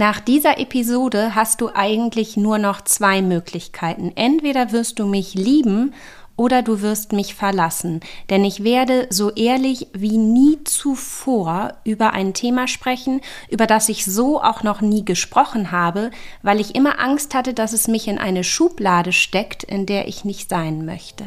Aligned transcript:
Nach 0.00 0.18
dieser 0.18 0.58
Episode 0.58 1.34
hast 1.34 1.60
du 1.60 1.68
eigentlich 1.74 2.38
nur 2.38 2.56
noch 2.56 2.80
zwei 2.80 3.20
Möglichkeiten. 3.20 4.12
Entweder 4.14 4.72
wirst 4.72 4.98
du 4.98 5.04
mich 5.04 5.34
lieben 5.34 5.92
oder 6.36 6.62
du 6.62 6.80
wirst 6.80 7.12
mich 7.12 7.34
verlassen, 7.34 8.00
denn 8.30 8.42
ich 8.42 8.64
werde 8.64 9.08
so 9.10 9.30
ehrlich 9.30 9.88
wie 9.92 10.16
nie 10.16 10.64
zuvor 10.64 11.74
über 11.84 12.14
ein 12.14 12.32
Thema 12.32 12.66
sprechen, 12.66 13.20
über 13.50 13.66
das 13.66 13.90
ich 13.90 14.06
so 14.06 14.40
auch 14.40 14.62
noch 14.62 14.80
nie 14.80 15.04
gesprochen 15.04 15.70
habe, 15.70 16.12
weil 16.42 16.60
ich 16.60 16.74
immer 16.74 16.98
Angst 16.98 17.34
hatte, 17.34 17.52
dass 17.52 17.74
es 17.74 17.86
mich 17.86 18.08
in 18.08 18.16
eine 18.16 18.42
Schublade 18.42 19.12
steckt, 19.12 19.64
in 19.64 19.84
der 19.84 20.08
ich 20.08 20.24
nicht 20.24 20.48
sein 20.48 20.86
möchte. 20.86 21.26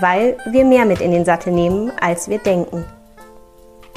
weil 0.00 0.36
wir 0.46 0.64
mehr 0.64 0.84
mit 0.84 1.00
in 1.00 1.10
den 1.10 1.24
Sattel 1.24 1.52
nehmen, 1.52 1.90
als 2.00 2.28
wir 2.28 2.38
denken. 2.38 2.84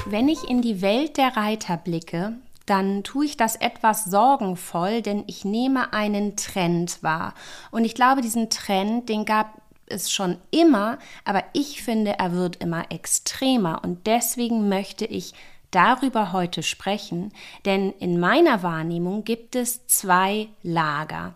Wenn 0.05 0.29
ich 0.29 0.49
in 0.49 0.61
die 0.61 0.81
Welt 0.81 1.17
der 1.17 1.35
Reiter 1.35 1.77
blicke, 1.77 2.33
dann 2.65 3.03
tue 3.03 3.25
ich 3.25 3.37
das 3.37 3.55
etwas 3.55 4.05
sorgenvoll, 4.05 5.01
denn 5.01 5.23
ich 5.27 5.43
nehme 5.43 5.91
einen 5.91 6.35
Trend 6.35 7.01
wahr. 7.01 7.33
Und 7.71 7.83
ich 7.83 7.95
glaube, 7.95 8.21
diesen 8.21 8.49
Trend, 8.49 9.09
den 9.09 9.25
gab 9.25 9.59
es 9.87 10.11
schon 10.11 10.37
immer, 10.51 10.99
aber 11.25 11.43
ich 11.53 11.83
finde, 11.83 12.17
er 12.19 12.31
wird 12.33 12.57
immer 12.57 12.91
extremer. 12.91 13.81
Und 13.83 14.05
deswegen 14.05 14.69
möchte 14.69 15.05
ich 15.05 15.33
darüber 15.71 16.31
heute 16.31 16.63
sprechen, 16.63 17.31
denn 17.65 17.91
in 17.99 18.19
meiner 18.19 18.63
Wahrnehmung 18.63 19.23
gibt 19.23 19.55
es 19.55 19.85
zwei 19.87 20.47
Lager. 20.63 21.33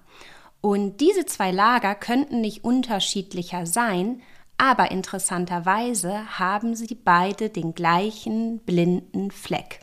Und 0.61 1.01
diese 1.01 1.25
zwei 1.25 1.51
Lager 1.51 1.93
könnten 1.95 2.41
nicht 2.41 2.63
unterschiedlicher 2.63 3.65
sein, 3.65 4.21
aber 4.63 4.91
interessanterweise 4.91 6.39
haben 6.39 6.73
sie 6.73 6.95
beide 6.95 7.49
den 7.49 7.75
gleichen 7.75 8.59
blinden 8.59 9.29
Fleck. 9.29 9.81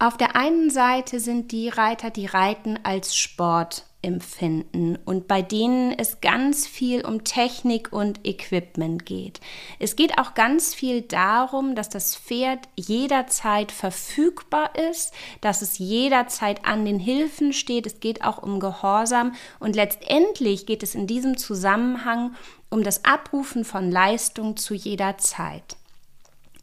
Auf 0.00 0.16
der 0.16 0.34
einen 0.34 0.68
Seite 0.68 1.20
sind 1.20 1.52
die 1.52 1.68
Reiter, 1.68 2.10
die 2.10 2.26
Reiten 2.26 2.76
als 2.82 3.16
Sport 3.16 3.86
empfinden 4.04 4.96
und 5.04 5.26
bei 5.26 5.42
denen 5.42 5.92
es 5.98 6.20
ganz 6.20 6.66
viel 6.66 7.04
um 7.04 7.24
Technik 7.24 7.92
und 7.92 8.24
Equipment 8.24 9.06
geht. 9.06 9.40
Es 9.80 9.96
geht 9.96 10.18
auch 10.18 10.34
ganz 10.34 10.74
viel 10.74 11.02
darum, 11.02 11.74
dass 11.74 11.88
das 11.88 12.14
Pferd 12.14 12.60
jederzeit 12.76 13.72
verfügbar 13.72 14.70
ist, 14.90 15.12
dass 15.40 15.62
es 15.62 15.78
jederzeit 15.78 16.64
an 16.64 16.84
den 16.84 16.98
Hilfen 16.98 17.52
steht. 17.52 17.86
Es 17.86 18.00
geht 18.00 18.22
auch 18.22 18.42
um 18.42 18.60
Gehorsam 18.60 19.34
und 19.58 19.74
letztendlich 19.74 20.66
geht 20.66 20.82
es 20.82 20.94
in 20.94 21.06
diesem 21.06 21.36
Zusammenhang 21.36 22.34
um 22.70 22.82
das 22.82 23.04
Abrufen 23.04 23.64
von 23.64 23.90
Leistung 23.90 24.56
zu 24.56 24.74
jeder 24.74 25.16
Zeit. 25.18 25.76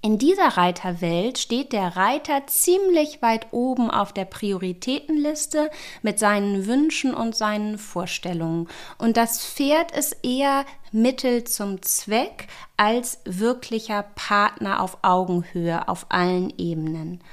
In 0.03 0.17
dieser 0.17 0.57
Reiterwelt 0.57 1.38
steht 1.38 1.73
der 1.73 1.95
Reiter 1.95 2.47
ziemlich 2.47 3.21
weit 3.21 3.47
oben 3.52 3.91
auf 3.91 4.13
der 4.13 4.25
Prioritätenliste 4.25 5.69
mit 6.02 6.17
seinen 6.17 6.66
Wünschen 6.66 7.13
und 7.13 7.35
seinen 7.35 7.77
Vorstellungen. 7.77 8.67
Und 8.97 9.16
das 9.16 9.45
Pferd 9.45 9.95
ist 9.95 10.17
eher 10.23 10.66
Mittel 10.91 11.44
zum 11.44 11.83
Zweck 11.83 12.47
als 12.78 13.19
wirklicher 13.25 14.03
Partner 14.16 14.81
auf 14.81 14.97
Augenhöhe 15.03 15.88
auf 15.88 16.07
allen 16.09 16.51
Ebenen. 16.57 17.23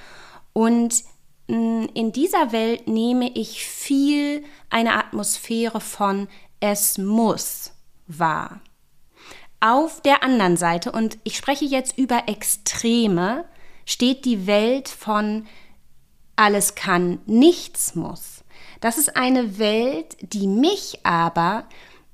Und 0.53 1.05
mm, 1.47 1.87
in 1.95 2.13
dieser 2.13 2.53
Welt 2.53 2.87
nehme 2.87 3.31
ich 3.31 3.65
viel 3.65 4.45
eine 4.69 4.93
Atmosphäre 4.95 5.81
von 5.81 6.29
es 6.61 6.99
muss 6.99 7.73
wahr. 8.09 8.61
Auf 9.61 10.01
der 10.03 10.23
anderen 10.23 10.57
Seite, 10.57 10.93
und 10.93 11.19
ich 11.25 11.37
spreche 11.37 11.65
jetzt 11.65 11.99
über 11.99 12.25
Extreme, 12.29 13.45
steht 13.85 14.25
die 14.25 14.47
Welt 14.47 14.89
von 14.89 15.47
alles 16.37 16.77
kann, 16.77 17.19
nichts 17.27 17.97
muss. 17.97 18.45
Das 18.81 18.99
ist 18.99 19.17
eine 19.17 19.59
Welt, 19.59 20.17
die 20.21 20.47
mich 20.47 21.01
aber 21.03 21.65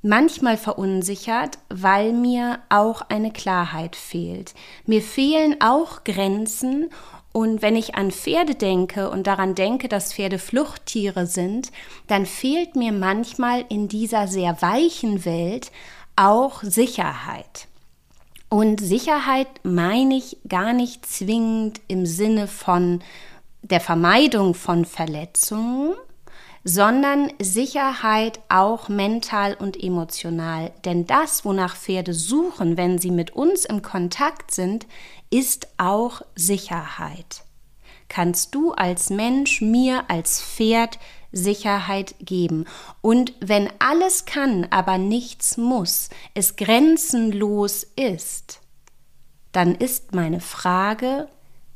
manchmal 0.01 0.57
verunsichert, 0.57 1.59
weil 1.69 2.13
mir 2.13 2.61
auch 2.71 3.03
eine 3.09 3.33
Klarheit 3.33 3.97
fehlt. 3.97 4.55
Mir 4.87 5.03
fehlen 5.03 5.57
auch 5.61 6.05
Grenzen 6.05 6.91
und 7.33 7.63
wenn 7.63 7.75
ich 7.75 7.97
an 7.97 8.13
Pferde 8.13 8.55
denke 8.55 9.11
und 9.11 9.27
daran 9.27 9.55
denke, 9.55 9.89
dass 9.89 10.15
Pferde 10.15 10.39
Fluchttiere 10.39 11.27
sind, 11.27 11.73
dann 12.07 12.27
fehlt 12.27 12.77
mir 12.77 12.93
manchmal 12.93 13.65
in 13.69 13.89
dieser 13.89 14.29
sehr 14.29 14.63
weichen 14.63 15.25
Welt 15.25 15.73
auch 16.17 16.63
Sicherheit. 16.63 17.69
Und 18.49 18.81
Sicherheit 18.81 19.49
meine 19.65 20.15
ich 20.17 20.39
gar 20.49 20.73
nicht 20.73 21.07
zwingend 21.07 21.81
im 21.89 22.07
Sinne 22.07 22.47
von 22.47 23.03
der 23.63 23.81
Vermeidung 23.81 24.55
von 24.55 24.85
Verletzungen, 24.85 25.95
sondern 26.63 27.33
Sicherheit 27.41 28.41
auch 28.49 28.89
mental 28.89 29.55
und 29.55 29.83
emotional. 29.83 30.73
Denn 30.85 31.07
das, 31.07 31.45
wonach 31.45 31.77
Pferde 31.77 32.15
suchen, 32.15 32.77
wenn 32.77 32.99
sie 32.99 33.11
mit 33.11 33.33
uns 33.33 33.65
im 33.65 33.83
Kontakt 33.83 34.51
sind, 34.51 34.87
ist 35.31 35.69
auch 35.77 36.23
Sicherheit. 36.35 37.43
Kannst 38.09 38.55
du 38.55 38.73
als 38.73 39.11
Mensch 39.11 39.61
mir 39.61 40.05
als 40.09 40.41
Pferd 40.43 40.99
Sicherheit 41.35 42.15
geben. 42.21 42.65
Und 43.01 43.33
wenn 43.41 43.69
alles 43.79 44.25
kann, 44.25 44.67
aber 44.71 44.99
nichts 44.99 45.57
muss, 45.57 46.09
es 46.35 46.57
grenzenlos 46.57 47.87
ist, 47.97 48.61
dann 49.53 49.75
ist 49.75 50.15
meine 50.15 50.41
Frage, 50.41 51.29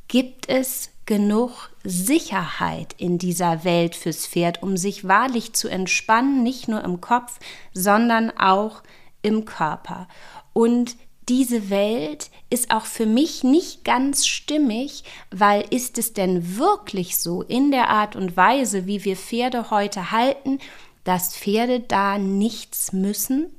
gibt 0.08 0.48
es 0.48 0.90
genug 1.06 1.70
Sicherheit 1.84 2.94
in 2.98 3.18
dieser 3.18 3.64
Welt 3.64 3.94
fürs 3.96 4.26
Pferd, 4.26 4.62
um 4.62 4.76
sich 4.76 5.06
wahrlich 5.06 5.54
zu 5.54 5.68
entspannen, 5.68 6.42
nicht 6.42 6.68
nur 6.68 6.84
im 6.84 7.00
Kopf, 7.00 7.38
sondern 7.72 8.30
auch 8.36 8.82
im 9.22 9.44
Körper. 9.44 10.08
Und 10.52 10.96
diese 11.28 11.68
Welt 11.68 12.30
ist 12.48 12.70
auch 12.70 12.86
für 12.86 13.06
mich 13.06 13.44
nicht 13.44 13.84
ganz 13.84 14.26
stimmig, 14.26 15.04
weil 15.30 15.64
ist 15.70 15.98
es 15.98 16.14
denn 16.14 16.56
wirklich 16.56 17.18
so 17.18 17.42
in 17.42 17.70
der 17.70 17.90
Art 17.90 18.16
und 18.16 18.36
Weise, 18.36 18.86
wie 18.86 19.04
wir 19.04 19.16
Pferde 19.16 19.70
heute 19.70 20.10
halten, 20.10 20.58
dass 21.04 21.36
Pferde 21.36 21.80
da 21.80 22.18
nichts 22.18 22.92
müssen? 22.92 23.52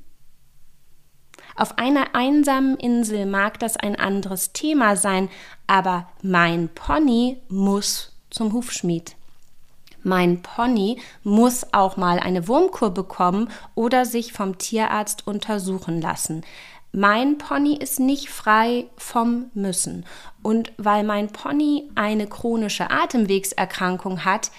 Auf 1.56 1.78
einer 1.78 2.14
einsamen 2.14 2.76
Insel 2.76 3.26
mag 3.26 3.58
das 3.60 3.76
ein 3.76 3.96
anderes 3.96 4.52
Thema 4.52 4.96
sein, 4.96 5.28
aber 5.66 6.08
mein 6.22 6.68
Pony 6.70 7.36
muss 7.48 8.16
zum 8.30 8.52
Hufschmied. 8.52 9.14
Mein 10.02 10.40
Pony 10.42 10.98
muss 11.22 11.74
auch 11.74 11.98
mal 11.98 12.18
eine 12.18 12.48
Wurmkur 12.48 12.90
bekommen 12.90 13.50
oder 13.74 14.06
sich 14.06 14.32
vom 14.32 14.56
Tierarzt 14.56 15.26
untersuchen 15.26 16.00
lassen 16.00 16.42
mein 16.92 17.38
Pony 17.38 17.76
ist 17.76 18.00
nicht 18.00 18.30
frei 18.30 18.86
vom 18.96 19.50
Müssen. 19.54 20.04
Und 20.42 20.72
weil 20.76 21.04
mein 21.04 21.28
Pony 21.28 21.88
eine 21.94 22.26
chronische 22.26 22.90
Atemwegserkrankung 22.90 24.24
hat, 24.24 24.50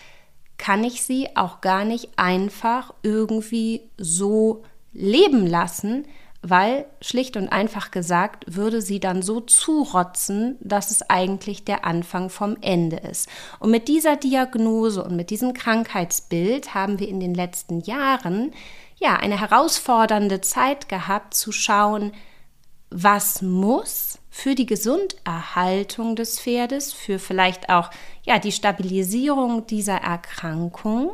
kann 0.57 0.83
ich 0.83 1.01
sie 1.01 1.35
auch 1.35 1.61
gar 1.61 1.85
nicht 1.85 2.09
einfach 2.17 2.93
irgendwie 3.03 3.81
so 3.97 4.63
leben 4.93 5.47
lassen, 5.47 6.05
weil 6.43 6.85
schlicht 7.01 7.37
und 7.37 7.49
einfach 7.49 7.91
gesagt 7.91 8.45
würde 8.47 8.81
sie 8.81 8.99
dann 8.99 9.21
so 9.21 9.41
zurotzen, 9.41 10.57
dass 10.59 10.89
es 10.89 11.07
eigentlich 11.09 11.65
der 11.65 11.85
Anfang 11.85 12.29
vom 12.29 12.57
Ende 12.61 12.97
ist. 12.97 13.29
Und 13.59 13.71
mit 13.71 13.87
dieser 13.87 14.15
Diagnose 14.15 15.03
und 15.03 15.15
mit 15.15 15.29
diesem 15.29 15.53
Krankheitsbild 15.53 16.73
haben 16.73 16.99
wir 16.99 17.07
in 17.07 17.19
den 17.19 17.35
letzten 17.35 17.81
Jahren 17.81 18.51
ja, 19.01 19.15
eine 19.15 19.39
herausfordernde 19.39 20.41
Zeit 20.41 20.87
gehabt 20.87 21.33
zu 21.33 21.51
schauen, 21.51 22.13
was 22.89 23.41
muss 23.41 24.19
für 24.29 24.53
die 24.53 24.65
Gesunderhaltung 24.65 26.15
des 26.15 26.39
Pferdes, 26.39 26.93
für 26.93 27.19
vielleicht 27.19 27.69
auch 27.69 27.89
ja, 28.23 28.37
die 28.37 28.51
Stabilisierung 28.51 29.65
dieser 29.65 29.97
Erkrankung. 29.97 31.13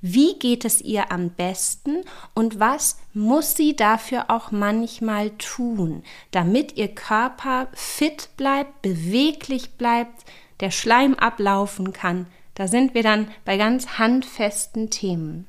Wie 0.00 0.38
geht 0.38 0.64
es 0.64 0.80
ihr 0.80 1.12
am 1.12 1.30
besten 1.30 2.04
und 2.34 2.60
was 2.60 2.98
muss 3.14 3.54
sie 3.54 3.76
dafür 3.76 4.26
auch 4.28 4.50
manchmal 4.50 5.30
tun, 5.30 6.02
damit 6.30 6.76
ihr 6.76 6.88
Körper 6.88 7.68
fit 7.72 8.30
bleibt, 8.36 8.82
beweglich 8.82 9.72
bleibt, 9.72 10.24
der 10.60 10.70
Schleim 10.70 11.14
ablaufen 11.14 11.92
kann, 11.92 12.26
Da 12.58 12.66
sind 12.66 12.92
wir 12.92 13.04
dann 13.04 13.28
bei 13.44 13.56
ganz 13.56 13.98
handfesten 13.98 14.90
Themen. 14.90 15.47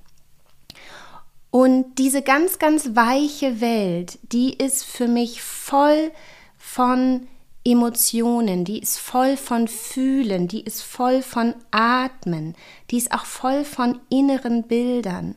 Und 1.52 1.96
diese 1.98 2.22
ganz, 2.22 2.60
ganz 2.60 2.96
weiche 2.96 3.60
Welt, 3.60 4.20
die 4.32 4.54
ist 4.54 4.86
für 4.86 5.08
mich 5.08 5.42
voll 5.42 6.12
von 6.58 7.28
Emotionen, 7.66 8.66
die 8.66 8.80
ist 8.80 9.00
voll 9.00 9.36
von 9.36 9.68
Fühlen, 9.68 10.48
die 10.48 10.62
ist 10.62 10.82
voll 10.82 11.22
von 11.22 11.56
Atmen, 11.72 12.56
die 12.92 12.98
ist 12.98 13.12
auch 13.12 13.26
voll 13.26 13.66
von 13.66 14.00
inneren 14.10 14.64
Bildern. 14.64 15.36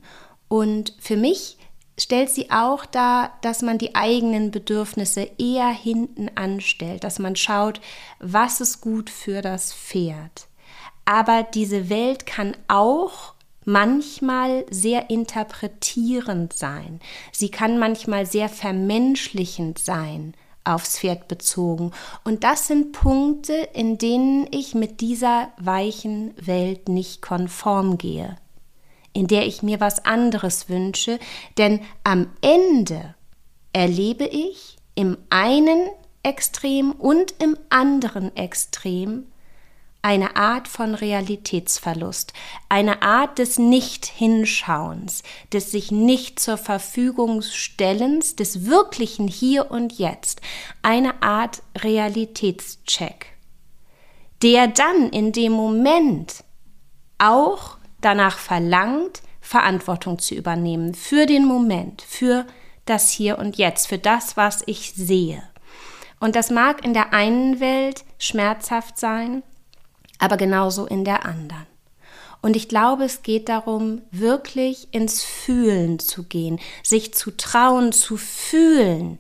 Und 0.49 0.95
für 0.99 1.17
mich 1.17 1.57
stellt 1.99 2.31
sie 2.31 2.51
auch 2.51 2.85
dar, 2.85 3.39
dass 3.43 3.63
man 3.63 3.79
die 3.79 3.95
eigenen 3.95 4.51
Bedürfnisse 4.51 5.31
eher 5.39 5.69
hinten 5.69 6.31
anstellt, 6.35 7.05
dass 7.05 7.19
man 7.19 7.37
schaut, 7.37 7.81
was 8.19 8.61
ist 8.61 8.81
gut 8.81 9.11
für 9.11 9.43
das 9.43 9.73
Pferd. 9.73 10.47
Aber 11.05 11.43
diese 11.43 11.89
Welt 11.89 12.27
kann 12.27 12.57
auch 12.69 13.35
manchmal 13.65 14.65
sehr 14.71 15.11
interpretierend 15.11 16.53
sein. 16.53 17.01
Sie 17.33 17.51
kann 17.51 17.79
manchmal 17.79 18.27
sehr 18.27 18.49
vermenschlichend 18.49 19.79
sein 19.79 20.35
aufs 20.65 20.99
Pferd 20.99 21.29
bezogen. 21.29 21.93
Und 22.25 22.45
das 22.45 22.67
sind 22.67 22.93
Punkte, 22.93 23.55
in 23.75 23.99
denen 23.99 24.47
ich 24.51 24.75
mit 24.75 25.01
dieser 25.01 25.51
weichen 25.59 26.35
Welt 26.37 26.89
nicht 26.89 27.23
konform 27.23 27.99
gehe, 27.99 28.37
in 29.13 29.27
der 29.27 29.47
ich 29.47 29.63
mir 29.63 29.81
was 29.81 30.05
anderes 30.05 30.69
wünsche, 30.69 31.19
denn 31.59 31.81
am 32.05 32.29
Ende 32.41 33.15
erlebe 33.73 34.25
ich 34.25 34.77
im 34.95 35.17
einen 35.31 35.89
Extrem 36.23 36.93
und 36.93 37.35
im 37.43 37.57
anderen 37.69 38.37
Extrem 38.37 39.27
eine 40.03 40.35
Art 40.35 40.67
von 40.67 40.97
Realitätsverlust, 40.97 42.33
eine 42.69 43.03
Art 43.03 43.39
des 43.39 43.59
Nicht-Hinschauens, 43.59 45.23
des 45.53 45.71
sich 45.71 45.93
nicht 45.93 46.41
zur 46.41 46.59
Verfügung 46.59 47.41
stellens, 47.43 48.35
des 48.35 48.67
wirklichen 48.67 49.29
Hier 49.29 49.71
und 49.71 49.99
Jetzt, 49.99 50.41
eine 50.83 51.23
Art 51.23 51.63
Realitätscheck, 51.79 53.27
der 54.43 54.67
dann 54.67 55.09
in 55.11 55.31
dem 55.31 55.53
Moment 55.53 56.43
auch 57.19 57.79
danach 58.01 58.39
verlangt, 58.39 59.23
Verantwortung 59.41 60.19
zu 60.19 60.35
übernehmen 60.35 60.95
für 60.95 61.27
den 61.27 61.47
Moment, 61.47 62.03
für 62.03 62.45
das 62.87 63.11
Hier 63.11 63.39
und 63.39 63.57
Jetzt, 63.57 63.87
für 63.87 63.99
das, 63.99 64.37
was 64.37 64.65
ich 64.67 64.95
sehe. 64.95 65.43
Und 66.19 66.35
das 66.35 66.51
mag 66.51 66.85
in 66.85 66.95
der 66.95 67.13
einen 67.13 67.61
Welt 67.61 68.05
schmerzhaft 68.19 68.99
sein, 68.99 69.43
aber 70.23 70.37
genauso 70.37 70.87
in 70.87 71.05
der 71.05 71.27
anderen. 71.27 71.67
Und 72.43 72.57
ich 72.57 72.69
glaube, 72.69 73.05
es 73.05 73.23
geht 73.23 73.49
darum, 73.49 74.03
wirklich 74.11 74.89
ins 74.93 75.23
Fühlen 75.23 75.99
zu 75.99 76.25
gehen, 76.25 76.61
sich 76.83 77.13
zu 77.15 77.37
trauen, 77.37 77.93
zu 77.93 78.17
fühlen, 78.17 79.19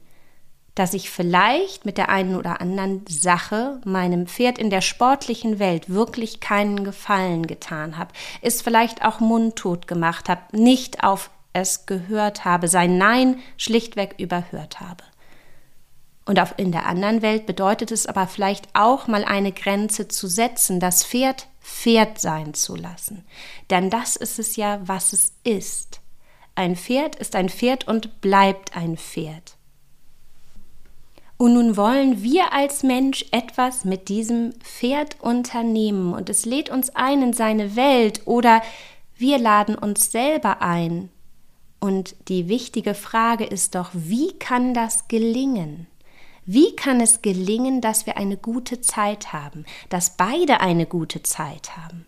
dass 0.75 0.95
ich 0.95 1.11
vielleicht 1.11 1.85
mit 1.85 1.99
der 1.99 2.09
einen 2.09 2.37
oder 2.37 2.61
anderen 2.61 3.05
Sache 3.09 3.81
meinem 3.85 4.27
Pferd 4.27 4.59
in 4.59 4.71
der 4.71 4.81
sportlichen 4.81 5.59
Welt 5.59 5.91
wirklich 5.91 6.41
keinen 6.41 6.85
Gefallen 6.85 7.47
getan 7.47 7.99
habe, 7.99 8.13
es 8.41 8.63
vielleicht 8.63 9.05
auch 9.05 9.21
mundtot 9.21 9.87
gemacht 9.87 10.29
habe, 10.29 10.43
nicht 10.53 11.05
auf 11.05 11.31
es 11.53 11.85
gehört 11.87 12.45
habe, 12.45 12.69
sein 12.69 12.97
Nein 12.97 13.39
schlichtweg 13.57 14.15
überhört 14.19 14.81
habe. 14.81 15.05
Und 16.25 16.39
auf, 16.39 16.55
in 16.57 16.73
der 16.73 16.87
anderen 16.87 17.23
Welt 17.23 17.47
bedeutet 17.47 17.91
es 17.91 18.07
aber 18.07 18.27
vielleicht 18.27 18.69
auch 18.75 19.09
mal 19.09 19.25
eine 19.25 19.53
Grenze 19.53 20.09
zu 20.09 20.29
setzen, 20.29 20.79
das 20.79 21.05
Pferd 21.05 21.49
Pferd 21.63 22.21
sein 22.21 22.55
zu 22.55 22.77
lassen. 22.77 23.25
Denn 23.71 23.89
das 23.89 24.17
ist 24.17 24.39
es 24.39 24.57
ja, 24.57 24.81
was 24.85 25.13
es 25.13 25.33
ist. 25.45 26.01
Ein 26.55 26.77
Pferd 26.77 27.17
ist 27.17 27.35
ein 27.35 27.49
Pferd 27.49 27.89
und 27.89 28.21
bleibt 28.21 28.77
ein 28.77 28.97
Pferd. 28.97 29.57
Und 31.39 31.55
nun 31.55 31.77
wollen 31.77 32.23
wir 32.23 32.53
als 32.53 32.83
Mensch 32.83 33.25
etwas 33.33 33.85
mit 33.85 34.09
diesem 34.09 34.53
Pferd 34.61 35.21
unternehmen 35.21 36.13
und 36.15 36.29
es 36.31 36.45
lädt 36.45 36.71
uns 36.71 36.91
ein 36.91 37.23
in 37.23 37.33
seine 37.33 37.75
Welt 37.75 38.23
oder 38.27 38.63
wir 39.17 39.39
laden 39.39 39.75
uns 39.75 40.13
selber 40.13 40.63
ein. 40.63 41.09
Und 41.81 42.15
die 42.29 42.49
wichtige 42.49 42.95
Frage 42.95 43.45
ist 43.45 43.75
doch, 43.75 43.91
wie 43.93 44.33
kann 44.39 44.73
das 44.73 45.09
gelingen? 45.09 45.89
Wie 46.44 46.75
kann 46.75 47.00
es 47.00 47.23
gelingen, 47.23 47.81
dass 47.81 48.06
wir 48.06 48.17
eine 48.17 48.37
gute 48.37 48.81
Zeit 48.81 49.33
haben, 49.33 49.65
dass 49.89 50.17
beide 50.17 50.61
eine 50.61 50.87
gute 50.87 51.23
Zeit 51.23 51.77
haben? 51.77 52.06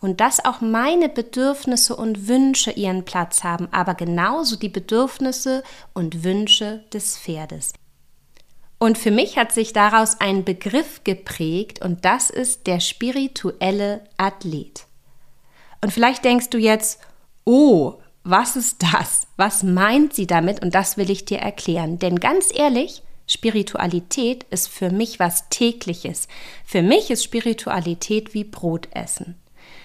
Und 0.00 0.20
dass 0.20 0.44
auch 0.44 0.60
meine 0.60 1.08
Bedürfnisse 1.08 1.94
und 1.94 2.26
Wünsche 2.26 2.72
ihren 2.72 3.04
Platz 3.04 3.44
haben, 3.44 3.68
aber 3.70 3.94
genauso 3.94 4.56
die 4.56 4.68
Bedürfnisse 4.68 5.62
und 5.92 6.24
Wünsche 6.24 6.84
des 6.92 7.18
Pferdes. 7.18 7.74
Und 8.78 8.98
für 8.98 9.10
mich 9.10 9.38
hat 9.38 9.52
sich 9.52 9.72
daraus 9.72 10.20
ein 10.20 10.44
Begriff 10.44 11.04
geprägt 11.04 11.82
und 11.82 12.04
das 12.04 12.28
ist 12.30 12.66
der 12.66 12.80
spirituelle 12.80 14.04
Athlet. 14.16 14.86
Und 15.80 15.92
vielleicht 15.92 16.24
denkst 16.24 16.50
du 16.50 16.58
jetzt, 16.58 17.00
oh, 17.44 17.94
was 18.24 18.56
ist 18.56 18.82
das? 18.82 19.26
Was 19.36 19.62
meint 19.62 20.14
sie 20.14 20.26
damit? 20.26 20.62
Und 20.62 20.74
das 20.74 20.96
will 20.96 21.10
ich 21.10 21.26
dir 21.26 21.38
erklären. 21.38 21.98
Denn 21.98 22.18
ganz 22.18 22.50
ehrlich, 22.54 23.02
Spiritualität 23.26 24.44
ist 24.50 24.68
für 24.68 24.90
mich 24.90 25.20
was 25.20 25.48
tägliches. 25.50 26.28
Für 26.64 26.82
mich 26.82 27.10
ist 27.10 27.22
Spiritualität 27.22 28.34
wie 28.34 28.44
Brot 28.44 28.88
essen. 28.92 29.36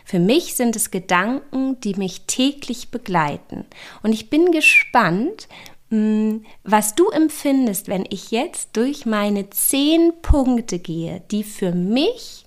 Für 0.05 0.19
mich 0.19 0.55
sind 0.55 0.75
es 0.75 0.89
Gedanken, 0.89 1.79
die 1.81 1.95
mich 1.95 2.21
täglich 2.21 2.89
begleiten. 2.89 3.65
Und 4.03 4.13
ich 4.13 4.29
bin 4.29 4.51
gespannt, 4.51 5.47
hm, 5.89 6.45
was 6.63 6.95
du 6.95 7.09
empfindest, 7.09 7.87
wenn 7.87 8.05
ich 8.09 8.31
jetzt 8.31 8.69
durch 8.73 9.05
meine 9.05 9.49
zehn 9.49 10.13
Punkte 10.21 10.79
gehe, 10.79 11.21
die 11.31 11.43
für 11.43 11.73
mich 11.73 12.45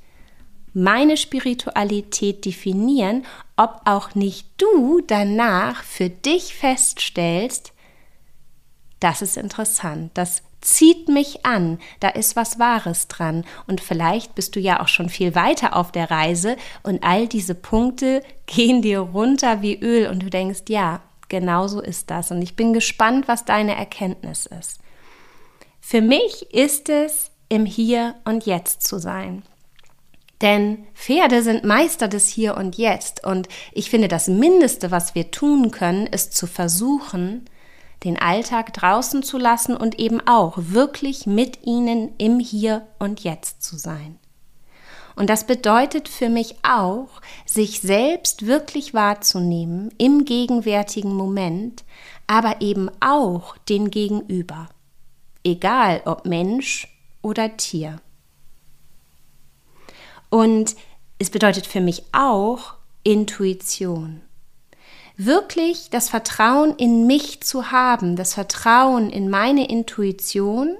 meine 0.75 1.17
Spiritualität 1.17 2.45
definieren, 2.45 3.25
ob 3.57 3.83
auch 3.85 4.15
nicht 4.15 4.49
du 4.59 5.01
danach 5.07 5.83
für 5.83 6.09
dich 6.09 6.55
feststellst, 6.55 7.73
das 9.01 9.21
ist 9.21 9.37
interessant, 9.37 10.13
das 10.15 10.43
zieht 10.61 11.09
mich 11.09 11.45
an, 11.45 11.81
da 12.01 12.09
ist 12.09 12.37
was 12.37 12.59
Wahres 12.59 13.09
dran 13.09 13.45
und 13.67 13.81
vielleicht 13.81 14.35
bist 14.35 14.55
du 14.55 14.61
ja 14.61 14.81
auch 14.81 14.89
schon 14.89 15.09
viel 15.09 15.35
weiter 15.35 15.77
auf 15.77 15.91
der 15.91 16.11
Reise 16.11 16.57
und 16.85 17.03
all 17.03 17.27
diese 17.27 17.55
Punkte 17.55 18.23
gehen 18.47 18.81
dir 18.81 19.01
runter 19.01 19.61
wie 19.61 19.79
Öl 19.81 20.09
und 20.09 20.23
du 20.23 20.31
denkst, 20.31 20.63
ja, 20.69 21.01
genau 21.29 21.67
so 21.67 21.81
ist 21.81 22.11
das 22.11 22.31
und 22.31 22.41
ich 22.43 22.57
bin 22.57 22.73
gespannt, 22.73 23.27
was 23.27 23.45
deine 23.45 23.75
Erkenntnis 23.75 24.47
ist. 24.47 24.79
Für 25.81 26.01
mich 26.01 26.55
ist 26.55 26.89
es, 26.89 27.31
im 27.49 27.67
Hier 27.67 28.15
und 28.25 28.47
Jetzt 28.47 28.83
zu 28.83 28.99
sein. 28.99 29.43
Denn 30.43 30.85
Pferde 30.95 31.43
sind 31.43 31.65
Meister 31.65 32.09
des 32.09 32.27
Hier 32.27 32.57
und 32.57 32.77
Jetzt. 32.77 33.25
Und 33.25 33.49
ich 33.73 33.89
finde, 33.91 34.09
das 34.09 34.27
Mindeste, 34.27 34.91
was 34.91 35.15
wir 35.15 35.31
tun 35.31 35.71
können, 35.71 36.07
ist 36.09 36.37
zu 36.37 36.49
versuchen, 36.49 37.45
den 38.03 38.19
Alltag 38.19 38.73
draußen 38.75 39.23
zu 39.23 39.39
lassen 39.39 39.77
und 39.77 40.01
eben 40.01 40.21
auch 40.27 40.55
wirklich 40.57 41.27
mit 41.27 41.65
ihnen 41.65 42.13
im 42.19 42.41
Hier 42.41 42.87
und 42.99 43.21
Jetzt 43.21 43.63
zu 43.63 43.77
sein. 43.77 44.19
Und 45.15 45.31
das 45.31 45.47
bedeutet 45.47 46.09
für 46.09 46.29
mich 46.29 46.57
auch, 46.63 47.21
sich 47.47 47.81
selbst 47.81 48.47
wirklich 48.47 48.95
wahrzunehmen 48.95 49.93
im 49.99 50.25
gegenwärtigen 50.25 51.15
Moment, 51.15 51.85
aber 52.27 52.61
eben 52.61 52.91
auch 53.01 53.57
den 53.69 53.91
Gegenüber. 53.91 54.69
Egal 55.45 56.03
ob 56.07 56.25
Mensch 56.25 56.89
oder 57.21 57.57
Tier. 57.57 58.01
Und 60.33 60.77
es 61.19 61.29
bedeutet 61.29 61.67
für 61.67 61.83
mich 61.83 62.05
auch 62.13 62.77
Intuition. 63.03 64.23
Wirklich 65.19 65.91
das 65.91 66.09
Vertrauen 66.09 66.75
in 66.77 67.07
mich 67.07 67.43
zu 67.43 67.71
haben, 67.71 68.17
das 68.17 68.33
Vertrauen 68.33 69.11
in 69.11 69.29
meine 69.29 69.69
Intuition 69.69 70.75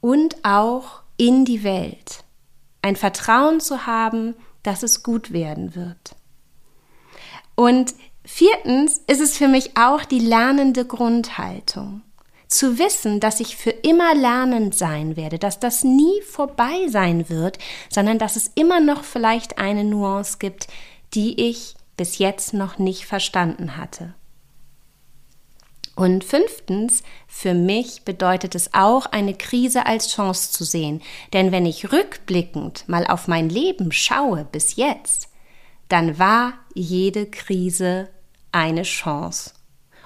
und 0.00 0.44
auch 0.44 1.02
in 1.16 1.44
die 1.44 1.62
Welt. 1.62 2.24
Ein 2.82 2.96
Vertrauen 2.96 3.60
zu 3.60 3.86
haben, 3.86 4.34
dass 4.64 4.82
es 4.82 5.04
gut 5.04 5.32
werden 5.32 5.76
wird. 5.76 6.16
Und 7.54 7.94
viertens 8.24 9.00
ist 9.06 9.20
es 9.20 9.38
für 9.38 9.46
mich 9.46 9.76
auch 9.76 10.04
die 10.04 10.18
lernende 10.18 10.84
Grundhaltung 10.84 12.02
zu 12.50 12.78
wissen, 12.78 13.20
dass 13.20 13.40
ich 13.40 13.56
für 13.56 13.70
immer 13.70 14.14
lernend 14.14 14.74
sein 14.74 15.16
werde, 15.16 15.38
dass 15.38 15.60
das 15.60 15.84
nie 15.84 16.20
vorbei 16.22 16.88
sein 16.88 17.28
wird, 17.30 17.58
sondern 17.88 18.18
dass 18.18 18.36
es 18.36 18.50
immer 18.54 18.80
noch 18.80 19.04
vielleicht 19.04 19.58
eine 19.58 19.84
Nuance 19.84 20.38
gibt, 20.38 20.66
die 21.14 21.48
ich 21.48 21.74
bis 21.96 22.18
jetzt 22.18 22.52
noch 22.52 22.78
nicht 22.78 23.06
verstanden 23.06 23.76
hatte. 23.76 24.14
Und 25.94 26.24
fünftens, 26.24 27.02
für 27.28 27.52
mich 27.52 28.02
bedeutet 28.02 28.54
es 28.54 28.72
auch, 28.72 29.06
eine 29.06 29.34
Krise 29.34 29.86
als 29.86 30.08
Chance 30.08 30.50
zu 30.50 30.64
sehen. 30.64 31.02
Denn 31.32 31.52
wenn 31.52 31.66
ich 31.66 31.92
rückblickend 31.92 32.88
mal 32.88 33.06
auf 33.06 33.28
mein 33.28 33.50
Leben 33.50 33.92
schaue 33.92 34.46
bis 34.50 34.76
jetzt, 34.76 35.28
dann 35.88 36.18
war 36.18 36.54
jede 36.74 37.26
Krise 37.26 38.08
eine 38.50 38.82
Chance. 38.84 39.52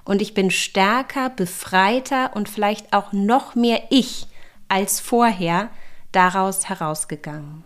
Und 0.05 0.21
ich 0.21 0.35
bin 0.35 0.51
stärker, 0.51 1.31
befreiter 1.31 2.37
und 2.37 2.49
vielleicht 2.49 2.93
auch 2.93 3.13
noch 3.13 3.55
mehr 3.55 3.85
ich 3.91 4.27
als 4.69 5.01
vorher 5.01 5.71
daraus 6.13 6.69
herausgegangen. 6.69 7.65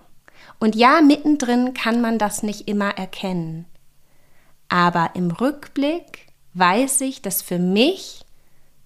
Und 0.61 0.75
ja, 0.75 1.00
mittendrin 1.00 1.75
kann 1.75 2.00
man 2.00 2.18
das 2.18 2.42
nicht 2.42 2.68
immer 2.68 2.90
erkennen. 2.90 3.66
Aber 4.68 5.11
im 5.14 5.30
Rückblick 5.30 6.28
weiß 6.54 7.00
ich, 7.02 7.23
dass 7.23 7.42
für 7.42 7.59
mich 7.59 8.25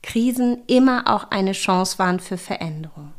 Krisen 0.02 0.62
immer 0.66 1.04
auch 1.06 1.30
eine 1.30 1.52
Chance 1.52 1.98
waren 1.98 2.20
für 2.20 2.38
Veränderung. 2.38 3.12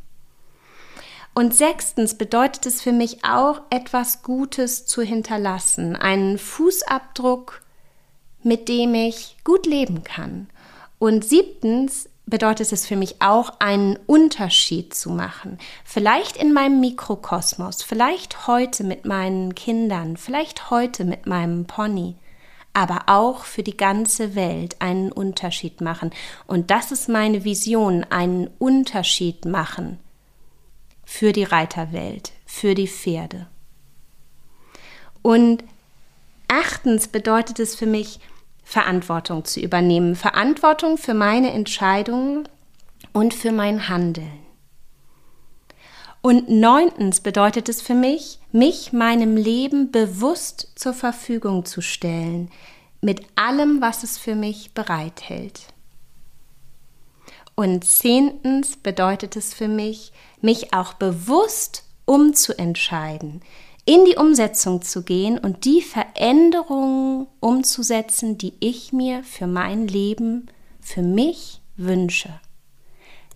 Und 1.34 1.52
sechstens 1.52 2.16
bedeutet 2.16 2.66
es 2.66 2.80
für 2.80 2.92
mich 2.92 3.24
auch, 3.24 3.62
etwas 3.70 4.22
Gutes 4.22 4.86
zu 4.86 5.02
hinterlassen, 5.02 5.96
einen 5.96 6.38
Fußabdruck, 6.38 7.63
mit 8.44 8.68
dem 8.68 8.94
ich 8.94 9.36
gut 9.44 9.66
leben 9.66 10.04
kann. 10.04 10.48
Und 10.98 11.24
siebtens 11.24 12.08
bedeutet 12.26 12.72
es 12.72 12.86
für 12.86 12.96
mich 12.96 13.20
auch, 13.20 13.60
einen 13.60 13.98
Unterschied 14.06 14.94
zu 14.94 15.10
machen. 15.10 15.58
Vielleicht 15.84 16.36
in 16.36 16.52
meinem 16.52 16.80
Mikrokosmos, 16.80 17.82
vielleicht 17.82 18.46
heute 18.46 18.84
mit 18.84 19.04
meinen 19.04 19.54
Kindern, 19.54 20.16
vielleicht 20.16 20.70
heute 20.70 21.04
mit 21.04 21.26
meinem 21.26 21.66
Pony, 21.66 22.16
aber 22.72 23.04
auch 23.06 23.44
für 23.44 23.62
die 23.62 23.76
ganze 23.76 24.34
Welt 24.34 24.80
einen 24.80 25.12
Unterschied 25.12 25.80
machen. 25.80 26.10
Und 26.46 26.70
das 26.70 26.92
ist 26.92 27.08
meine 27.08 27.44
Vision, 27.44 28.04
einen 28.04 28.48
Unterschied 28.58 29.44
machen 29.44 29.98
für 31.04 31.32
die 31.32 31.44
Reiterwelt, 31.44 32.32
für 32.46 32.74
die 32.74 32.88
Pferde. 32.88 33.46
Und 35.22 35.62
achtens 36.48 37.08
bedeutet 37.08 37.58
es 37.60 37.76
für 37.76 37.86
mich, 37.86 38.18
Verantwortung 38.64 39.44
zu 39.44 39.60
übernehmen. 39.60 40.16
Verantwortung 40.16 40.98
für 40.98 41.14
meine 41.14 41.52
Entscheidungen 41.52 42.48
und 43.12 43.34
für 43.34 43.52
mein 43.52 43.88
Handeln. 43.88 44.44
Und 46.22 46.48
neuntens 46.48 47.20
bedeutet 47.20 47.68
es 47.68 47.82
für 47.82 47.94
mich, 47.94 48.38
mich 48.50 48.94
meinem 48.94 49.36
Leben 49.36 49.90
bewusst 49.90 50.72
zur 50.74 50.94
Verfügung 50.94 51.66
zu 51.66 51.82
stellen, 51.82 52.50
mit 53.02 53.26
allem, 53.34 53.82
was 53.82 54.02
es 54.02 54.16
für 54.16 54.34
mich 54.34 54.72
bereithält. 54.72 55.66
Und 57.54 57.84
zehntens 57.84 58.76
bedeutet 58.76 59.36
es 59.36 59.52
für 59.52 59.68
mich, 59.68 60.12
mich 60.40 60.72
auch 60.72 60.94
bewusst 60.94 61.84
umzuentscheiden, 62.06 63.42
in 63.86 64.04
die 64.04 64.16
Umsetzung 64.16 64.82
zu 64.82 65.02
gehen 65.02 65.38
und 65.38 65.64
die 65.64 65.82
Veränderungen 65.82 67.26
umzusetzen, 67.40 68.38
die 68.38 68.54
ich 68.60 68.92
mir 68.92 69.22
für 69.24 69.46
mein 69.46 69.86
Leben, 69.86 70.46
für 70.80 71.02
mich 71.02 71.60
wünsche. 71.76 72.40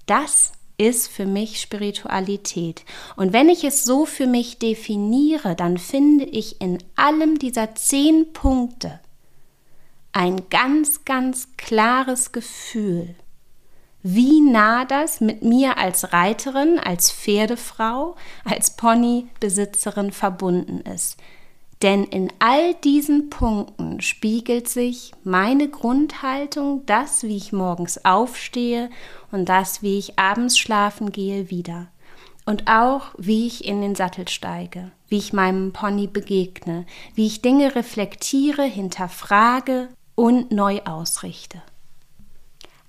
Das 0.06 0.52
ist 0.78 1.08
für 1.08 1.26
mich 1.26 1.60
Spiritualität. 1.60 2.84
Und 3.16 3.32
wenn 3.32 3.48
ich 3.48 3.64
es 3.64 3.84
so 3.84 4.06
für 4.06 4.26
mich 4.26 4.58
definiere, 4.58 5.54
dann 5.54 5.76
finde 5.76 6.24
ich 6.24 6.60
in 6.60 6.78
allem 6.96 7.38
dieser 7.38 7.74
zehn 7.74 8.32
Punkte 8.32 9.00
ein 10.12 10.48
ganz, 10.48 11.04
ganz 11.04 11.48
klares 11.56 12.32
Gefühl 12.32 13.14
wie 14.10 14.40
nah 14.40 14.86
das 14.86 15.20
mit 15.20 15.42
mir 15.42 15.76
als 15.76 16.14
Reiterin, 16.14 16.78
als 16.78 17.10
Pferdefrau, 17.12 18.16
als 18.42 18.70
Ponybesitzerin 18.70 20.12
verbunden 20.12 20.80
ist. 20.80 21.18
Denn 21.82 22.04
in 22.04 22.32
all 22.38 22.72
diesen 22.72 23.28
Punkten 23.28 24.00
spiegelt 24.00 24.66
sich 24.66 25.12
meine 25.24 25.68
Grundhaltung, 25.68 26.86
das, 26.86 27.22
wie 27.22 27.36
ich 27.36 27.52
morgens 27.52 28.02
aufstehe 28.06 28.88
und 29.30 29.50
das, 29.50 29.82
wie 29.82 29.98
ich 29.98 30.18
abends 30.18 30.58
schlafen 30.58 31.12
gehe, 31.12 31.50
wieder. 31.50 31.88
Und 32.46 32.66
auch, 32.66 33.08
wie 33.18 33.46
ich 33.46 33.66
in 33.66 33.82
den 33.82 33.94
Sattel 33.94 34.26
steige, 34.26 34.90
wie 35.08 35.18
ich 35.18 35.34
meinem 35.34 35.74
Pony 35.74 36.06
begegne, 36.06 36.86
wie 37.14 37.26
ich 37.26 37.42
Dinge 37.42 37.74
reflektiere, 37.74 38.62
hinterfrage 38.62 39.88
und 40.14 40.50
neu 40.50 40.80
ausrichte. 40.86 41.60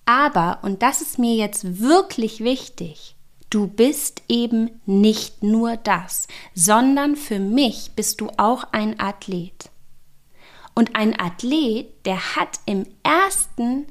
Aber, 0.10 0.58
und 0.64 0.82
das 0.82 1.02
ist 1.02 1.20
mir 1.20 1.36
jetzt 1.36 1.82
wirklich 1.82 2.44
wichtig, 2.44 3.16
du 3.52 3.68
bist 3.68 4.24
eben 4.28 4.82
nicht 4.88 5.44
nur 5.44 5.78
das, 5.78 6.28
sondern 6.56 7.16
für 7.16 7.38
mich 7.38 7.92
bist 7.96 8.20
du 8.20 8.32
auch 8.38 8.64
ein 8.72 9.00
Athlet. 9.00 9.70
Und 10.74 10.96
ein 10.96 11.20
Athlet, 11.20 12.08
der 12.08 12.36
hat 12.36 12.60
im 12.66 12.88
ersten 13.04 13.86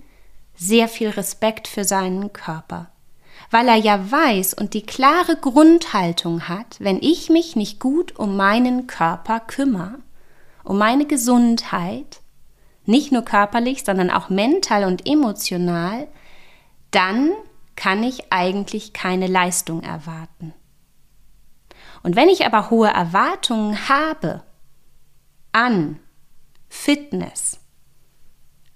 sehr 0.56 0.88
viel 0.88 1.10
Respekt 1.10 1.68
für 1.68 1.84
seinen 1.84 2.32
Körper, 2.32 2.90
weil 3.52 3.68
er 3.68 3.76
ja 3.76 4.10
weiß 4.10 4.54
und 4.54 4.74
die 4.74 4.82
klare 4.82 5.36
Grundhaltung 5.36 6.48
hat, 6.48 6.80
wenn 6.80 7.00
ich 7.00 7.30
mich 7.30 7.54
nicht 7.54 7.78
gut 7.78 8.18
um 8.18 8.36
meinen 8.36 8.88
Körper 8.88 9.38
kümmere, 9.38 10.00
um 10.64 10.78
meine 10.78 11.06
Gesundheit, 11.06 12.22
nicht 12.88 13.12
nur 13.12 13.22
körperlich, 13.22 13.84
sondern 13.84 14.10
auch 14.10 14.30
mental 14.30 14.84
und 14.84 15.06
emotional, 15.06 16.08
dann 16.90 17.30
kann 17.76 18.02
ich 18.02 18.32
eigentlich 18.32 18.92
keine 18.92 19.26
Leistung 19.26 19.82
erwarten. 19.82 20.54
Und 22.02 22.16
wenn 22.16 22.28
ich 22.30 22.46
aber 22.46 22.70
hohe 22.70 22.88
Erwartungen 22.88 23.88
habe 23.88 24.42
an 25.52 26.00
Fitness, 26.68 27.60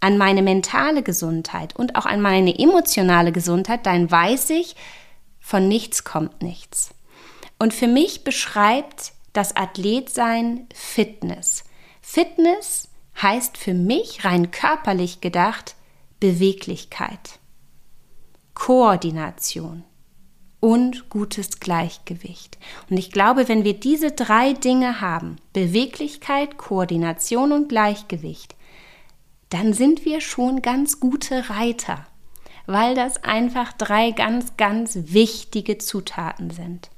an 0.01 0.19
meine 0.19 0.43
mentale 0.43 1.03
Gesundheit 1.03 1.75
und 1.75 1.97
auch 1.97 2.07
an 2.07 2.21
meine 2.21 2.59
emotionale 2.59 3.33
Gesundheit, 3.33 3.87
dann 3.87 4.11
weiß 4.11 4.51
ich, 4.51 4.77
von 5.41 5.69
nichts 5.69 6.05
kommt 6.05 6.43
nichts. 6.43 6.91
Und 7.59 7.73
für 7.73 7.87
mich 7.87 8.25
beschreibt 8.25 9.13
das 9.33 9.57
Athletsein 9.57 10.67
Fitness. 10.75 11.65
Fitness 12.03 12.92
heißt 13.21 13.57
für 13.57 13.75
mich 13.75 14.25
rein 14.25 14.51
körperlich 14.51 15.21
gedacht 15.21 15.77
Beweglichkeit, 16.21 17.41
Koordination 18.55 19.85
und 20.61 21.11
gutes 21.11 21.59
Gleichgewicht. 21.59 22.59
Und 22.89 22.97
ich 22.97 23.11
glaube, 23.11 23.49
wenn 23.49 23.65
wir 23.65 23.75
diese 23.75 24.13
drei 24.13 24.53
Dinge 24.53 25.01
haben, 25.01 25.37
Beweglichkeit, 25.53 26.57
Koordination 26.59 27.51
und 27.51 27.69
Gleichgewicht, 27.69 28.55
dann 29.51 29.73
sind 29.73 30.05
wir 30.05 30.21
schon 30.21 30.63
ganz 30.63 31.01
gute 31.01 31.51
Reiter, 31.51 32.07
weil 32.67 32.95
das 32.95 33.25
einfach 33.25 33.73
drei 33.73 34.13
ganz, 34.13 34.57
ganz 34.57 34.97
wichtige 34.97 35.79
Zutaten 35.79 36.51
sind. 36.51 36.91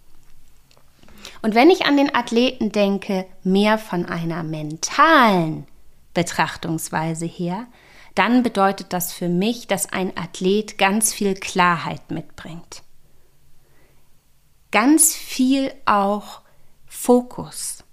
Und 1.40 1.54
wenn 1.54 1.70
ich 1.70 1.86
an 1.86 1.96
den 1.96 2.14
Athleten 2.14 2.70
denke, 2.70 3.24
mehr 3.42 3.78
von 3.78 4.04
einer 4.04 4.42
mentalen 4.42 5.66
Betrachtungsweise 6.14 7.26
her, 7.26 7.66
dann 8.14 8.42
bedeutet 8.42 8.92
das 8.92 9.12
für 9.12 9.28
mich, 9.28 9.66
dass 9.66 9.92
ein 9.92 10.16
Athlet 10.16 10.78
ganz 10.78 11.12
viel 11.12 11.34
Klarheit 11.34 12.10
mitbringt. 12.10 12.82
Ganz 14.70 15.14
viel 15.14 15.72
auch 15.84 16.42
Fokus 16.86 17.84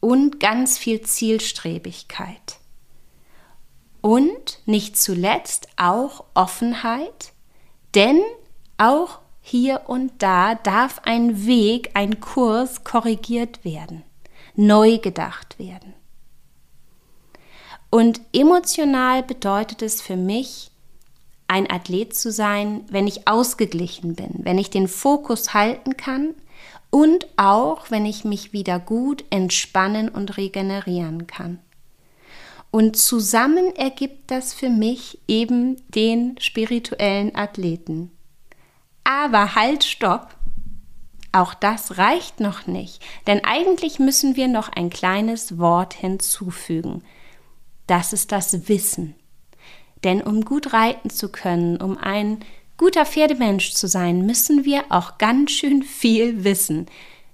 und 0.00 0.40
ganz 0.40 0.78
viel 0.78 1.00
Zielstrebigkeit. 1.00 2.58
Und 4.00 4.58
nicht 4.66 4.98
zuletzt 4.98 5.68
auch 5.76 6.24
Offenheit, 6.34 7.32
denn 7.94 8.20
auch 8.78 9.20
hier 9.40 9.82
und 9.86 10.12
da 10.22 10.56
darf 10.56 11.00
ein 11.04 11.46
Weg, 11.46 11.90
ein 11.94 12.20
Kurs 12.20 12.82
korrigiert 12.82 13.64
werden, 13.64 14.02
neu 14.54 14.98
gedacht 14.98 15.58
werden. 15.60 15.94
Und 17.94 18.22
emotional 18.32 19.22
bedeutet 19.22 19.82
es 19.82 20.00
für 20.00 20.16
mich, 20.16 20.70
ein 21.46 21.70
Athlet 21.70 22.16
zu 22.16 22.32
sein, 22.32 22.86
wenn 22.88 23.06
ich 23.06 23.28
ausgeglichen 23.28 24.14
bin, 24.14 24.30
wenn 24.38 24.56
ich 24.56 24.70
den 24.70 24.88
Fokus 24.88 25.52
halten 25.52 25.98
kann 25.98 26.34
und 26.88 27.26
auch 27.36 27.90
wenn 27.90 28.06
ich 28.06 28.24
mich 28.24 28.54
wieder 28.54 28.78
gut 28.78 29.26
entspannen 29.28 30.08
und 30.08 30.38
regenerieren 30.38 31.26
kann. 31.26 31.58
Und 32.70 32.96
zusammen 32.96 33.76
ergibt 33.76 34.30
das 34.30 34.54
für 34.54 34.70
mich 34.70 35.18
eben 35.28 35.76
den 35.90 36.36
spirituellen 36.40 37.36
Athleten. 37.36 38.10
Aber 39.04 39.54
halt, 39.54 39.84
stopp! 39.84 40.34
Auch 41.30 41.52
das 41.52 41.98
reicht 41.98 42.40
noch 42.40 42.66
nicht, 42.66 43.02
denn 43.26 43.44
eigentlich 43.44 43.98
müssen 43.98 44.34
wir 44.34 44.48
noch 44.48 44.70
ein 44.70 44.88
kleines 44.88 45.58
Wort 45.58 45.92
hinzufügen, 45.92 47.02
das 47.86 48.12
ist 48.12 48.32
das 48.32 48.68
Wissen. 48.68 49.14
Denn 50.04 50.22
um 50.22 50.44
gut 50.44 50.72
reiten 50.72 51.10
zu 51.10 51.28
können, 51.30 51.80
um 51.80 51.96
ein 51.96 52.40
guter 52.76 53.06
Pferdemensch 53.06 53.72
zu 53.72 53.86
sein, 53.86 54.26
müssen 54.26 54.64
wir 54.64 54.84
auch 54.90 55.18
ganz 55.18 55.52
schön 55.52 55.82
viel 55.82 56.44
wissen. 56.44 56.86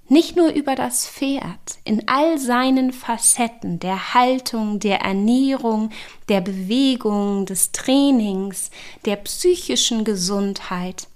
Nicht 0.07 0.35
nur 0.35 0.51
über 0.51 0.73
das 0.73 1.07
Pferd, 1.07 1.77
in 1.85 2.07
all 2.07 2.39
seinen 2.39 2.93
Facetten, 2.93 3.79
der 3.79 4.15
Haltung, 4.15 4.79
der 4.79 5.01
Ernährung, 5.01 5.91
der 6.29 6.41
Bewegung, 6.41 7.45
des 7.45 7.71
Trainings, 7.71 8.71
der 9.05 9.17
psychischen 9.17 10.03
Gesundheit. 10.03 11.07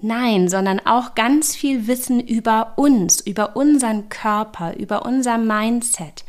Nein, 0.00 0.48
sondern 0.48 0.80
auch 0.80 1.14
ganz 1.14 1.54
viel 1.54 1.86
Wissen 1.86 2.20
über 2.20 2.74
uns, 2.76 3.20
über 3.20 3.56
unseren 3.56 4.08
Körper, 4.08 4.76
über 4.76 5.06
unser 5.06 5.38
Mindset 5.38 6.24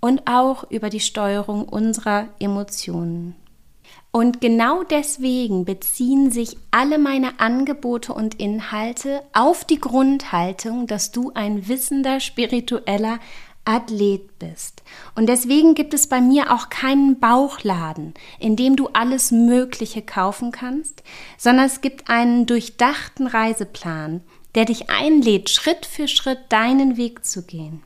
und 0.00 0.26
auch 0.26 0.70
über 0.70 0.90
die 0.90 1.00
Steuerung 1.00 1.64
unserer 1.68 2.28
Emotionen. 2.38 3.34
Und 4.10 4.40
genau 4.40 4.82
deswegen 4.84 5.64
beziehen 5.64 6.30
sich 6.30 6.56
alle 6.70 6.98
meine 6.98 7.40
Angebote 7.40 8.12
und 8.12 8.36
Inhalte 8.36 9.22
auf 9.32 9.64
die 9.64 9.80
Grundhaltung, 9.80 10.86
dass 10.86 11.12
du 11.12 11.32
ein 11.34 11.68
wissender, 11.68 12.20
spiritueller 12.20 13.18
Athlet 13.68 14.38
bist. 14.38 14.82
Und 15.14 15.28
deswegen 15.28 15.74
gibt 15.74 15.92
es 15.92 16.06
bei 16.06 16.22
mir 16.22 16.54
auch 16.54 16.70
keinen 16.70 17.20
Bauchladen, 17.20 18.14
in 18.38 18.56
dem 18.56 18.76
du 18.76 18.88
alles 18.94 19.30
Mögliche 19.30 20.00
kaufen 20.00 20.52
kannst, 20.52 21.02
sondern 21.36 21.66
es 21.66 21.82
gibt 21.82 22.08
einen 22.08 22.46
durchdachten 22.46 23.26
Reiseplan, 23.26 24.22
der 24.54 24.64
dich 24.64 24.88
einlädt, 24.88 25.50
Schritt 25.50 25.84
für 25.84 26.08
Schritt 26.08 26.40
deinen 26.48 26.96
Weg 26.96 27.26
zu 27.26 27.42
gehen. 27.42 27.82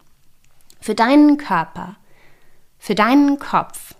Für 0.81 0.95
deinen 0.95 1.37
Körper, 1.37 1.97
für 2.83 2.97
deinen 2.97 3.39
Kopf 3.39 3.95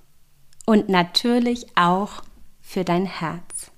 und 0.67 0.89
natürlich 0.89 1.67
auch 1.77 2.25
für 2.61 2.83
dein 2.83 3.07
Herz. 3.07 3.71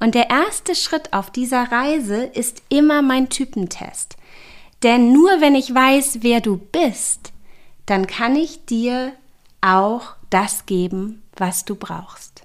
Und 0.00 0.16
der 0.16 0.28
erste 0.28 0.74
Schritt 0.74 1.12
auf 1.12 1.30
dieser 1.30 1.70
Reise 1.70 2.24
ist 2.24 2.64
immer 2.68 3.00
mein 3.00 3.28
Typentest. 3.28 4.16
Denn 4.82 5.12
nur 5.12 5.40
wenn 5.40 5.54
ich 5.54 5.72
weiß, 5.72 6.18
wer 6.22 6.40
du 6.40 6.56
bist, 6.56 7.32
dann 7.86 8.08
kann 8.08 8.34
ich 8.34 8.64
dir 8.64 9.12
auch 9.60 10.16
das 10.30 10.66
geben, 10.66 11.22
was 11.36 11.64
du 11.64 11.76
brauchst. 11.76 12.42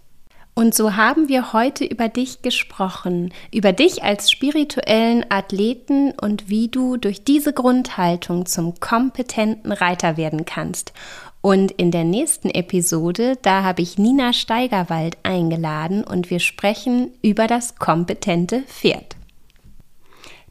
Und 0.54 0.76
so 0.76 0.96
haben 0.96 1.28
wir 1.28 1.54
heute 1.54 1.86
über 1.86 2.08
dich 2.08 2.44
gesprochen, 2.44 3.34
über 3.52 3.74
dich 3.74 4.04
als 4.04 4.30
spirituellen 4.30 5.26
Athleten 5.30 6.12
und 6.12 6.50
wie 6.50 6.68
du 6.68 6.98
durch 6.98 7.24
diese 7.24 7.54
Grundhaltung 7.54 8.46
zum 8.46 8.80
kompetenten 8.80 9.72
Reiter 9.72 10.18
werden 10.18 10.46
kannst 10.46 10.94
und 11.42 11.72
in 11.72 11.92
der 11.92 12.04
nächsten 12.04 12.50
Episode, 12.50 13.38
da 13.42 13.64
habe 13.64 13.82
ich 13.82 13.98
Nina 13.98 14.34
Steigerwald 14.34 15.18
eingeladen 15.24 16.04
und 16.04 16.30
wir 16.30 16.40
sprechen 16.40 17.12
über 17.22 17.48
das 17.48 17.76
kompetente 17.76 18.64
Pferd. 18.64 19.16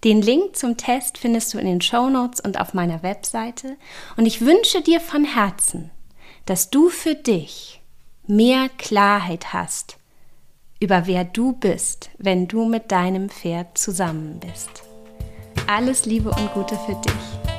Den 0.05 0.23
Link 0.23 0.57
zum 0.57 0.77
Test 0.77 1.19
findest 1.19 1.53
du 1.53 1.59
in 1.59 1.67
den 1.67 1.81
Show 1.81 2.09
Notes 2.09 2.41
und 2.41 2.61
auf 2.61 2.73
meiner 2.73 3.03
Webseite. 3.03 3.77
Und 4.17 4.27
ich 4.27 4.41
wünsche 4.41 4.81
dir 4.81 5.01
von 5.01 5.25
Herzen, 5.25 5.91
dass 6.47 6.71
du 6.71 6.89
für 6.89 7.15
dich 7.15 7.81
mehr 8.27 8.69
Klarheit 8.79 9.53
hast 9.53 9.99
über 10.81 11.07
wer 11.07 11.25
du 11.25 11.53
bist, 11.53 12.11
wenn 12.19 12.47
du 12.47 12.65
mit 12.65 12.93
deinem 12.93 13.31
Pferd 13.31 13.77
zusammen 13.77 14.39
bist. 14.41 14.71
Alles 15.67 16.07
Liebe 16.07 16.31
und 16.31 16.55
Gute 16.55 16.77
für 16.87 16.95
dich. 16.95 17.58